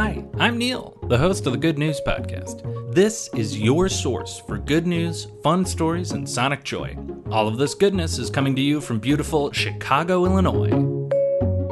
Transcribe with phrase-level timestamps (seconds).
[0.00, 2.94] Hi, I'm Neil, the host of the Good News Podcast.
[2.94, 6.96] This is your source for good news, fun stories, and sonic joy.
[7.32, 10.70] All of this goodness is coming to you from beautiful Chicago, Illinois.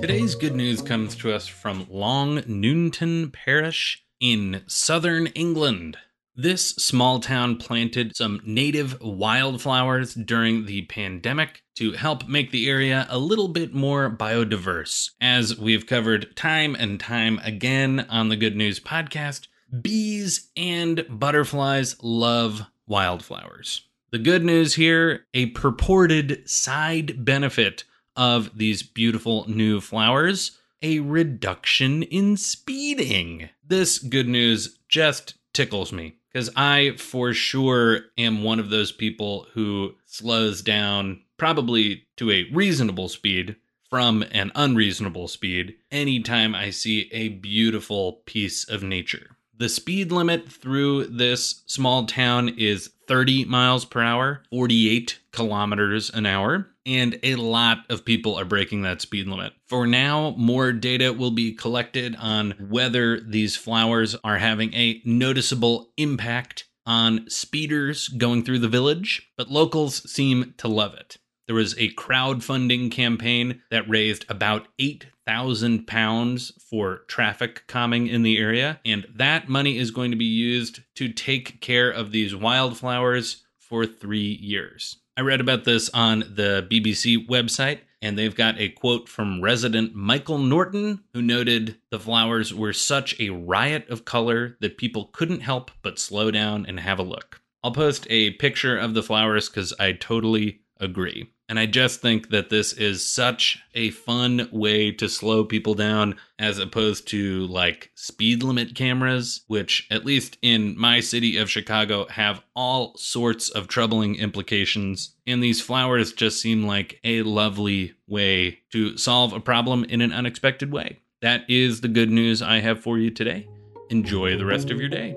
[0.00, 5.96] Today's good news comes to us from Long Newington Parish in southern England.
[6.42, 13.06] This small town planted some native wildflowers during the pandemic to help make the area
[13.10, 15.10] a little bit more biodiverse.
[15.20, 19.48] As we've covered time and time again on the Good News podcast,
[19.82, 23.82] bees and butterflies love wildflowers.
[24.10, 27.84] The good news here a purported side benefit
[28.16, 33.50] of these beautiful new flowers a reduction in speeding.
[33.62, 39.46] This good news just tickles me because I, for sure, am one of those people
[39.54, 43.56] who slows down probably to a reasonable speed
[43.88, 49.36] from an unreasonable speed anytime I see a beautiful piece of nature.
[49.60, 56.24] The speed limit through this small town is 30 miles per hour, 48 kilometers an
[56.24, 59.52] hour and a lot of people are breaking that speed limit.
[59.68, 65.92] For now, more data will be collected on whether these flowers are having a noticeable
[65.98, 71.18] impact on speeders going through the village, but locals seem to love it.
[71.50, 78.38] There was a crowdfunding campaign that raised about 8,000 pounds for traffic calming in the
[78.38, 83.42] area, and that money is going to be used to take care of these wildflowers
[83.58, 84.98] for three years.
[85.16, 89.92] I read about this on the BBC website, and they've got a quote from resident
[89.92, 95.40] Michael Norton, who noted the flowers were such a riot of color that people couldn't
[95.40, 97.40] help but slow down and have a look.
[97.64, 101.30] I'll post a picture of the flowers because I totally agree.
[101.50, 106.14] And I just think that this is such a fun way to slow people down
[106.38, 112.06] as opposed to like speed limit cameras, which, at least in my city of Chicago,
[112.06, 115.16] have all sorts of troubling implications.
[115.26, 120.12] And these flowers just seem like a lovely way to solve a problem in an
[120.12, 121.00] unexpected way.
[121.20, 123.48] That is the good news I have for you today.
[123.90, 125.16] Enjoy the rest of your day.